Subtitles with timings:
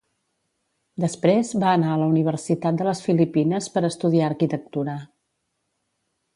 [1.03, 4.99] Després, va anar a la universitat de les Filipines per estudiar arquitectura.